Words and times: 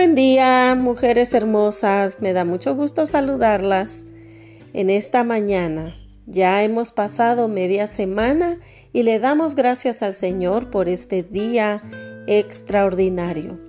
Buen 0.00 0.14
día, 0.14 0.74
mujeres 0.80 1.34
hermosas. 1.34 2.20
Me 2.20 2.32
da 2.32 2.46
mucho 2.46 2.74
gusto 2.74 3.06
saludarlas 3.06 4.00
en 4.72 4.88
esta 4.88 5.24
mañana. 5.24 5.94
Ya 6.24 6.62
hemos 6.62 6.90
pasado 6.90 7.48
media 7.48 7.86
semana 7.86 8.58
y 8.94 9.02
le 9.02 9.18
damos 9.18 9.54
gracias 9.54 10.02
al 10.02 10.14
Señor 10.14 10.70
por 10.70 10.88
este 10.88 11.22
día 11.22 11.82
extraordinario. 12.26 13.60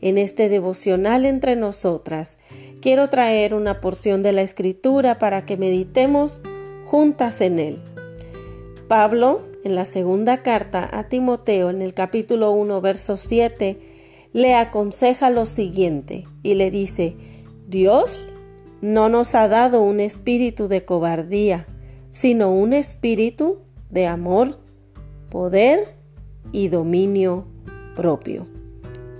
En 0.00 0.18
este 0.18 0.48
devocional 0.48 1.24
entre 1.24 1.54
nosotras, 1.54 2.36
quiero 2.82 3.06
traer 3.08 3.54
una 3.54 3.80
porción 3.80 4.24
de 4.24 4.32
la 4.32 4.42
escritura 4.42 5.18
para 5.18 5.46
que 5.46 5.56
meditemos 5.56 6.42
juntas 6.84 7.40
en 7.40 7.60
él. 7.60 7.78
Pablo, 8.88 9.42
en 9.62 9.76
la 9.76 9.84
segunda 9.84 10.42
carta 10.42 10.90
a 10.92 11.04
Timoteo, 11.04 11.70
en 11.70 11.80
el 11.80 11.94
capítulo 11.94 12.50
1, 12.50 12.80
verso 12.80 13.16
7, 13.16 13.94
le 14.36 14.54
aconseja 14.54 15.30
lo 15.30 15.46
siguiente 15.46 16.26
y 16.42 16.56
le 16.56 16.70
dice, 16.70 17.16
Dios 17.68 18.26
no 18.82 19.08
nos 19.08 19.34
ha 19.34 19.48
dado 19.48 19.80
un 19.80 19.98
espíritu 19.98 20.68
de 20.68 20.84
cobardía, 20.84 21.66
sino 22.10 22.52
un 22.52 22.74
espíritu 22.74 23.60
de 23.88 24.06
amor, 24.06 24.60
poder 25.30 25.94
y 26.52 26.68
dominio 26.68 27.46
propio. 27.94 28.46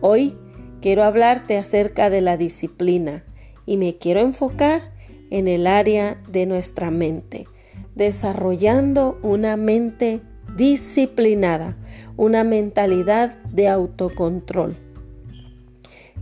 Hoy 0.02 0.36
quiero 0.82 1.02
hablarte 1.02 1.56
acerca 1.56 2.10
de 2.10 2.20
la 2.20 2.36
disciplina 2.36 3.24
y 3.64 3.78
me 3.78 3.96
quiero 3.96 4.20
enfocar 4.20 4.92
en 5.30 5.48
el 5.48 5.66
área 5.66 6.20
de 6.28 6.44
nuestra 6.44 6.90
mente, 6.90 7.46
desarrollando 7.94 9.18
una 9.22 9.56
mente 9.56 10.20
disciplinada, 10.58 11.78
una 12.18 12.44
mentalidad 12.44 13.42
de 13.44 13.68
autocontrol. 13.68 14.85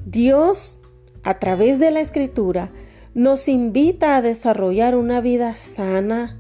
Dios, 0.05 0.81
a 1.23 1.39
través 1.39 1.79
de 1.79 1.91
la 1.91 2.01
escritura, 2.01 2.71
nos 3.15 3.49
invita 3.49 4.17
a 4.17 4.23
desarrollar 4.23 4.97
una 4.97 5.21
vida 5.21 5.55
sana, 5.57 6.39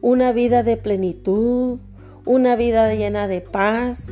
una 0.00 0.32
vida 0.32 0.62
de 0.62 0.76
plenitud, 0.76 1.78
una 2.24 2.56
vida 2.56 2.92
llena 2.94 3.28
de 3.28 3.40
paz, 3.40 4.08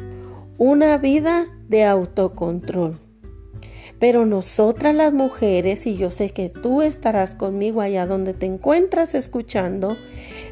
una 0.58 0.98
vida 0.98 1.46
de 1.68 1.84
autocontrol. 1.84 2.98
Pero 3.98 4.26
nosotras 4.26 4.94
las 4.94 5.12
mujeres, 5.12 5.86
y 5.86 5.96
yo 5.96 6.10
sé 6.10 6.30
que 6.30 6.48
tú 6.48 6.82
estarás 6.82 7.34
conmigo 7.34 7.80
allá 7.80 8.06
donde 8.06 8.34
te 8.34 8.46
encuentras 8.46 9.14
escuchando, 9.14 9.96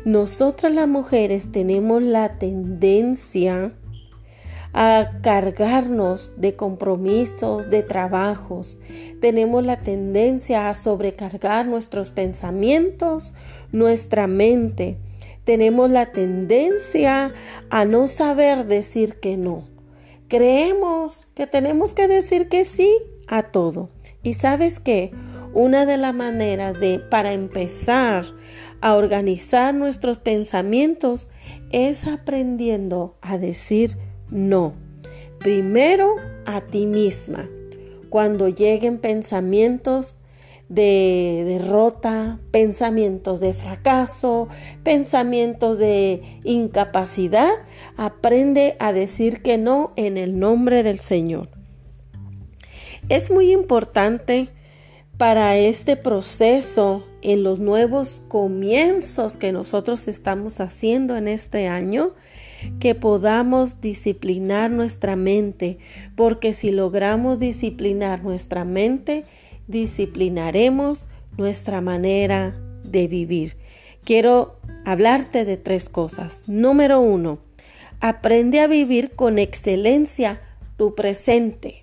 nosotras 0.04 0.72
las 0.72 0.88
mujeres 0.88 1.52
tenemos 1.52 2.02
la 2.02 2.38
tendencia 2.38 3.72
a 4.72 5.18
cargarnos 5.22 6.32
de 6.36 6.56
compromisos, 6.56 7.68
de 7.68 7.82
trabajos. 7.82 8.80
Tenemos 9.20 9.64
la 9.64 9.80
tendencia 9.80 10.68
a 10.68 10.74
sobrecargar 10.74 11.66
nuestros 11.66 12.10
pensamientos, 12.10 13.34
nuestra 13.70 14.26
mente. 14.26 14.98
Tenemos 15.44 15.90
la 15.90 16.06
tendencia 16.06 17.34
a 17.68 17.84
no 17.84 18.08
saber 18.08 18.66
decir 18.66 19.16
que 19.20 19.36
no. 19.36 19.68
Creemos 20.28 21.30
que 21.34 21.46
tenemos 21.46 21.92
que 21.92 22.08
decir 22.08 22.48
que 22.48 22.64
sí 22.64 22.90
a 23.26 23.42
todo. 23.42 23.90
Y 24.22 24.34
sabes 24.34 24.80
qué? 24.80 25.10
Una 25.52 25.84
de 25.84 25.98
las 25.98 26.14
maneras 26.14 26.80
de 26.80 26.98
para 26.98 27.34
empezar 27.34 28.24
a 28.80 28.94
organizar 28.94 29.74
nuestros 29.74 30.18
pensamientos 30.18 31.28
es 31.72 32.06
aprendiendo 32.06 33.16
a 33.20 33.36
decir 33.36 33.98
no. 34.32 34.74
Primero 35.38 36.16
a 36.46 36.62
ti 36.62 36.86
misma. 36.86 37.48
Cuando 38.08 38.48
lleguen 38.48 38.98
pensamientos 38.98 40.16
de 40.68 41.44
derrota, 41.46 42.38
pensamientos 42.50 43.40
de 43.40 43.52
fracaso, 43.52 44.48
pensamientos 44.82 45.78
de 45.78 46.22
incapacidad, 46.44 47.50
aprende 47.96 48.76
a 48.78 48.92
decir 48.92 49.42
que 49.42 49.58
no 49.58 49.92
en 49.96 50.16
el 50.16 50.38
nombre 50.38 50.82
del 50.82 51.00
Señor. 51.00 51.50
Es 53.08 53.30
muy 53.30 53.52
importante 53.52 54.48
para 55.18 55.56
este 55.56 55.96
proceso 55.96 57.04
en 57.20 57.42
los 57.42 57.60
nuevos 57.60 58.22
comienzos 58.28 59.36
que 59.36 59.52
nosotros 59.52 60.08
estamos 60.08 60.58
haciendo 60.60 61.16
en 61.16 61.28
este 61.28 61.68
año 61.68 62.14
que 62.80 62.94
podamos 62.94 63.80
disciplinar 63.80 64.70
nuestra 64.70 65.16
mente, 65.16 65.78
porque 66.16 66.52
si 66.52 66.70
logramos 66.70 67.38
disciplinar 67.38 68.22
nuestra 68.22 68.64
mente, 68.64 69.24
disciplinaremos 69.68 71.08
nuestra 71.36 71.80
manera 71.80 72.56
de 72.84 73.08
vivir. 73.08 73.56
Quiero 74.04 74.56
hablarte 74.84 75.44
de 75.44 75.56
tres 75.56 75.88
cosas. 75.88 76.44
Número 76.46 77.00
uno, 77.00 77.38
aprende 78.00 78.60
a 78.60 78.66
vivir 78.66 79.12
con 79.12 79.38
excelencia 79.38 80.40
tu 80.76 80.94
presente. 80.94 81.82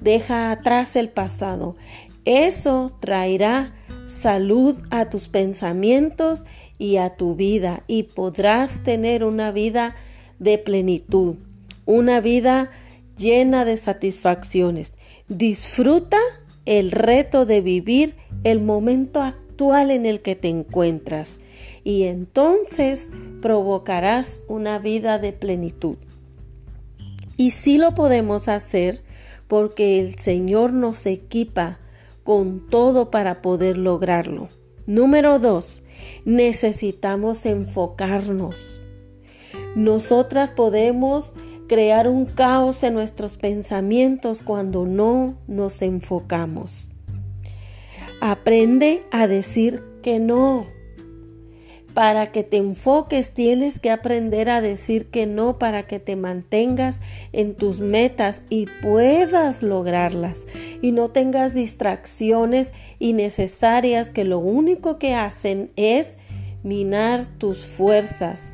Deja 0.00 0.50
atrás 0.50 0.96
el 0.96 1.08
pasado. 1.10 1.76
Eso 2.24 2.96
traerá 3.00 3.74
salud 4.06 4.80
a 4.90 5.10
tus 5.10 5.28
pensamientos 5.28 6.44
y 6.78 6.96
a 6.96 7.16
tu 7.16 7.34
vida 7.34 7.82
y 7.86 8.04
podrás 8.04 8.82
tener 8.82 9.24
una 9.24 9.50
vida 9.50 9.96
de 10.38 10.58
plenitud, 10.58 11.36
una 11.84 12.20
vida 12.20 12.70
llena 13.16 13.64
de 13.64 13.76
satisfacciones. 13.76 14.92
Disfruta 15.28 16.18
el 16.64 16.92
reto 16.92 17.46
de 17.46 17.60
vivir 17.60 18.16
el 18.44 18.60
momento 18.60 19.22
actual 19.22 19.90
en 19.90 20.06
el 20.06 20.20
que 20.20 20.36
te 20.36 20.48
encuentras 20.48 21.40
y 21.82 22.04
entonces 22.04 23.10
provocarás 23.42 24.42
una 24.48 24.78
vida 24.78 25.18
de 25.18 25.32
plenitud. 25.32 25.96
Y 27.36 27.50
sí 27.52 27.78
lo 27.78 27.94
podemos 27.94 28.48
hacer 28.48 29.02
porque 29.46 29.98
el 29.98 30.18
Señor 30.18 30.72
nos 30.72 31.06
equipa 31.06 31.78
con 32.22 32.68
todo 32.68 33.10
para 33.10 33.40
poder 33.40 33.78
lograrlo. 33.78 34.48
Número 34.88 35.38
dos, 35.38 35.82
necesitamos 36.24 37.44
enfocarnos. 37.44 38.80
Nosotras 39.76 40.50
podemos 40.50 41.34
crear 41.68 42.08
un 42.08 42.24
caos 42.24 42.82
en 42.82 42.94
nuestros 42.94 43.36
pensamientos 43.36 44.40
cuando 44.40 44.86
no 44.86 45.36
nos 45.46 45.82
enfocamos. 45.82 46.90
Aprende 48.22 49.02
a 49.10 49.26
decir 49.26 49.84
que 50.02 50.20
no. 50.20 50.66
Para 51.98 52.30
que 52.30 52.44
te 52.44 52.58
enfoques 52.58 53.32
tienes 53.32 53.80
que 53.80 53.90
aprender 53.90 54.50
a 54.50 54.60
decir 54.60 55.06
que 55.06 55.26
no 55.26 55.58
para 55.58 55.88
que 55.88 55.98
te 55.98 56.14
mantengas 56.14 57.00
en 57.32 57.56
tus 57.56 57.80
metas 57.80 58.42
y 58.48 58.66
puedas 58.66 59.64
lograrlas 59.64 60.46
y 60.80 60.92
no 60.92 61.08
tengas 61.08 61.54
distracciones 61.54 62.70
innecesarias 63.00 64.10
que 64.10 64.22
lo 64.22 64.38
único 64.38 65.00
que 65.00 65.16
hacen 65.16 65.72
es 65.74 66.16
minar 66.62 67.26
tus 67.26 67.64
fuerzas. 67.66 68.44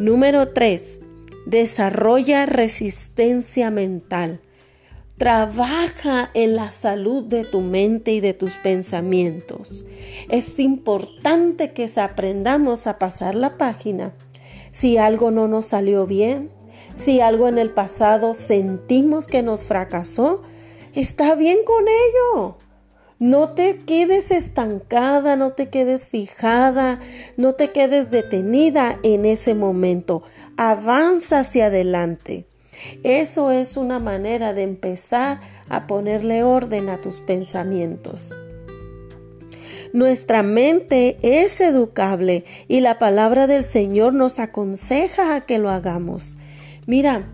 Número 0.00 0.48
3. 0.48 0.98
Desarrolla 1.46 2.46
resistencia 2.46 3.70
mental. 3.70 4.40
Trabaja 5.20 6.30
en 6.32 6.56
la 6.56 6.70
salud 6.70 7.22
de 7.24 7.44
tu 7.44 7.60
mente 7.60 8.12
y 8.12 8.20
de 8.20 8.32
tus 8.32 8.56
pensamientos. 8.56 9.84
Es 10.30 10.58
importante 10.58 11.72
que 11.74 11.90
aprendamos 11.96 12.86
a 12.86 12.98
pasar 12.98 13.34
la 13.34 13.58
página. 13.58 14.14
Si 14.70 14.96
algo 14.96 15.30
no 15.30 15.46
nos 15.46 15.66
salió 15.66 16.06
bien, 16.06 16.48
si 16.94 17.20
algo 17.20 17.48
en 17.48 17.58
el 17.58 17.68
pasado 17.68 18.32
sentimos 18.32 19.26
que 19.26 19.42
nos 19.42 19.64
fracasó, 19.64 20.40
está 20.94 21.34
bien 21.34 21.58
con 21.66 21.84
ello. 21.86 22.56
No 23.18 23.50
te 23.50 23.76
quedes 23.76 24.30
estancada, 24.30 25.36
no 25.36 25.52
te 25.52 25.68
quedes 25.68 26.08
fijada, 26.08 26.98
no 27.36 27.52
te 27.52 27.72
quedes 27.72 28.10
detenida 28.10 28.98
en 29.02 29.26
ese 29.26 29.54
momento. 29.54 30.22
Avanza 30.56 31.40
hacia 31.40 31.66
adelante. 31.66 32.46
Eso 33.02 33.50
es 33.50 33.76
una 33.76 33.98
manera 33.98 34.54
de 34.54 34.62
empezar 34.62 35.40
a 35.68 35.86
ponerle 35.86 36.42
orden 36.42 36.88
a 36.88 36.98
tus 36.98 37.20
pensamientos. 37.20 38.36
Nuestra 39.92 40.42
mente 40.42 41.18
es 41.22 41.60
educable 41.60 42.44
y 42.68 42.80
la 42.80 42.98
palabra 42.98 43.46
del 43.46 43.64
Señor 43.64 44.14
nos 44.14 44.38
aconseja 44.38 45.34
a 45.34 45.40
que 45.40 45.58
lo 45.58 45.68
hagamos. 45.68 46.36
Mira, 46.86 47.26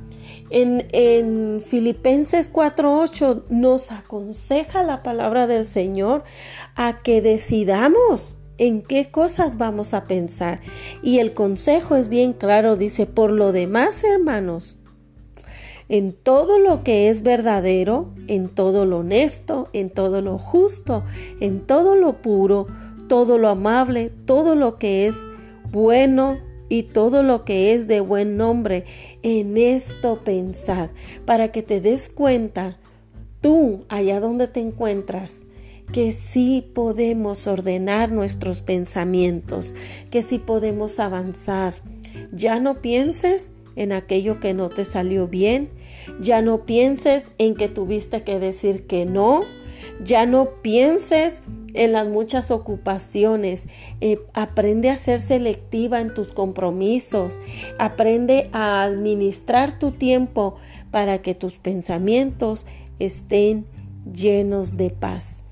en, 0.51 0.87
en 0.93 1.63
Filipenses 1.67 2.51
4:8 2.51 3.45
nos 3.51 3.93
aconseja 3.93 4.83
la 4.83 5.03
palabra 5.03 5.47
del 5.47 5.67
Señor 5.67 6.25
a 6.77 7.03
que 7.03 7.21
decidamos 7.21 8.37
en 8.59 8.83
qué 8.83 9.11
cosas 9.11 9.59
vamos 9.59 9.93
a 9.93 10.05
pensar. 10.05 10.61
Y 11.03 11.19
el 11.19 11.35
consejo 11.35 11.97
es 11.97 12.09
bien 12.09 12.33
claro, 12.33 12.77
dice, 12.77 13.07
por 13.07 13.31
lo 13.31 13.53
demás, 13.53 14.03
hermanos, 14.05 14.79
en 15.89 16.13
todo 16.13 16.59
lo 16.59 16.83
que 16.83 17.09
es 17.11 17.23
verdadero, 17.23 18.09
en 18.27 18.49
todo 18.49 18.87
lo 18.87 18.99
honesto, 18.99 19.69
en 19.73 19.91
todo 19.91 20.23
lo 20.23 20.39
justo, 20.39 21.05
en 21.41 21.61
todo 21.61 21.97
lo 21.97 22.21
puro, 22.23 22.67
todo 23.09 23.39
lo 23.39 23.49
amable, 23.49 24.11
todo 24.25 24.55
lo 24.55 24.79
que 24.79 25.07
es 25.07 25.17
bueno 25.71 26.39
y 26.69 26.85
todo 26.85 27.23
lo 27.23 27.45
que 27.45 27.75
es 27.75 27.87
de 27.87 28.01
buen 28.01 28.37
nombre. 28.37 28.85
En 29.23 29.57
esto 29.57 30.23
pensad, 30.25 30.91
para 31.25 31.53
que 31.53 31.63
te 31.63 31.81
des 31.81 32.09
cuenta, 32.09 32.79
tú, 33.41 33.85
allá 33.89 34.21
donde 34.21 34.49
te 34.49 34.61
encuentras, 34.61 35.43
que 35.93 36.11
sí 36.11 36.69
podemos 36.75 37.47
ordenar 37.47 38.11
nuestros 38.11 38.61
pensamientos, 38.63 39.75
que 40.11 40.25
sí 40.25 40.39
podemos 40.39 40.99
avanzar. 40.99 41.75
Ya 42.33 42.59
no 42.59 42.81
pienses 42.81 43.53
en 43.77 43.93
aquello 43.93 44.41
que 44.41 44.55
no 44.55 44.69
te 44.69 44.85
salió 44.85 45.29
bien, 45.29 45.71
ya 46.21 46.43
no 46.43 46.65
pienses 46.67 47.31
en 47.39 47.55
que 47.55 47.69
tuviste 47.69 48.23
que 48.23 48.39
decir 48.39 48.87
que 48.87 49.05
no, 49.07 49.45
ya 50.03 50.27
no 50.27 50.51
pienses 50.63 51.43
en 51.75 51.93
las 51.93 52.09
muchas 52.09 52.51
ocupaciones. 52.51 53.65
Eh, 54.01 54.21
aprende 54.35 54.91
a 54.91 54.97
ser 54.97 55.21
selectiva 55.21 56.01
en 56.01 56.13
tus 56.15 56.33
compromisos. 56.33 57.39
Aprende 57.79 58.49
a 58.53 58.83
administrar 58.83 59.79
tu 59.79 59.93
tiempo 59.93 60.57
para 60.91 61.23
que 61.23 61.35
tus 61.35 61.59
pensamientos 61.59 62.67
estén 62.99 63.67
llenos 64.13 64.77
de 64.77 64.91
paz. 64.91 65.43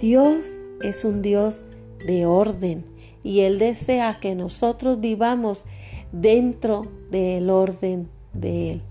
Dios 0.00 0.64
es 0.82 1.04
un 1.04 1.22
Dios 1.22 1.64
de 2.06 2.26
orden 2.26 2.84
y 3.22 3.40
Él 3.40 3.58
desea 3.58 4.18
que 4.20 4.34
nosotros 4.34 5.00
vivamos 5.00 5.64
dentro 6.12 6.86
del 7.10 7.50
orden 7.50 8.08
de 8.32 8.72
Él. 8.72 8.82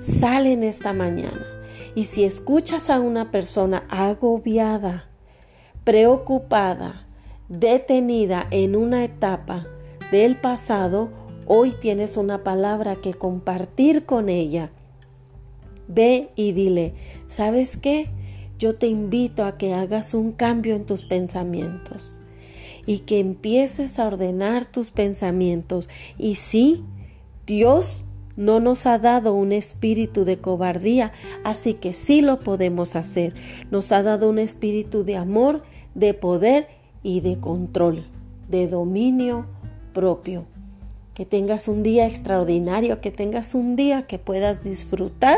Sale 0.00 0.52
en 0.52 0.62
esta 0.62 0.92
mañana 0.92 1.46
y 1.94 2.04
si 2.04 2.24
escuchas 2.24 2.90
a 2.90 3.00
una 3.00 3.30
persona 3.30 3.84
agobiada, 3.88 5.08
preocupada, 5.84 7.06
detenida 7.48 8.46
en 8.50 8.76
una 8.76 9.04
etapa 9.04 9.66
del 10.10 10.40
pasado, 10.40 11.10
hoy 11.46 11.72
tienes 11.72 12.16
una 12.16 12.44
palabra 12.44 12.96
que 12.96 13.14
compartir 13.14 14.06
con 14.06 14.28
ella. 14.28 14.70
Ve 15.88 16.30
y 16.36 16.52
dile, 16.52 16.94
¿sabes 17.28 17.76
qué? 17.76 18.08
Yo 18.58 18.76
te 18.76 18.86
invito 18.86 19.44
a 19.44 19.58
que 19.58 19.74
hagas 19.74 20.14
un 20.14 20.32
cambio 20.32 20.76
en 20.76 20.86
tus 20.86 21.04
pensamientos 21.04 22.21
y 22.86 23.00
que 23.00 23.20
empieces 23.20 23.98
a 23.98 24.06
ordenar 24.06 24.66
tus 24.66 24.90
pensamientos. 24.90 25.88
Y 26.18 26.36
sí, 26.36 26.84
Dios 27.46 28.04
no 28.36 28.60
nos 28.60 28.86
ha 28.86 28.98
dado 28.98 29.34
un 29.34 29.52
espíritu 29.52 30.24
de 30.24 30.38
cobardía, 30.38 31.12
así 31.44 31.74
que 31.74 31.92
sí 31.92 32.22
lo 32.22 32.40
podemos 32.40 32.96
hacer. 32.96 33.34
Nos 33.70 33.92
ha 33.92 34.02
dado 34.02 34.28
un 34.28 34.38
espíritu 34.38 35.04
de 35.04 35.16
amor, 35.16 35.62
de 35.94 36.14
poder 36.14 36.68
y 37.02 37.20
de 37.20 37.38
control, 37.38 38.06
de 38.48 38.68
dominio 38.68 39.46
propio. 39.92 40.46
Que 41.14 41.26
tengas 41.26 41.68
un 41.68 41.82
día 41.82 42.06
extraordinario, 42.06 43.00
que 43.00 43.10
tengas 43.10 43.54
un 43.54 43.76
día 43.76 44.06
que 44.06 44.18
puedas 44.18 44.64
disfrutar 44.64 45.36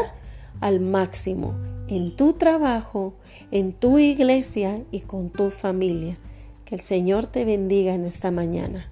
al 0.61 0.79
máximo 0.79 1.55
en 1.89 2.15
tu 2.15 2.35
trabajo, 2.35 3.15
en 3.51 3.73
tu 3.73 3.99
iglesia 3.99 4.83
y 4.93 5.01
con 5.01 5.31
tu 5.31 5.51
familia. 5.51 6.17
El 6.75 6.81
Señor 6.81 7.29
te 7.29 7.45
bendiga 7.45 7.95
en 7.95 8.03
esta 8.03 8.33
mañana. 8.33 8.89